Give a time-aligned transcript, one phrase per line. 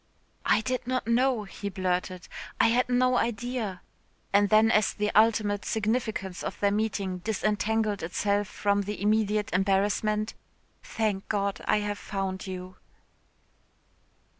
[0.47, 2.27] "I did not know," he blurted,
[2.59, 3.83] "I had no idea,"
[4.33, 10.33] and then as the ultimate significance of their meeting disentangled itself from the immediate embarrassment,
[10.81, 12.77] "Thank God, I have found you."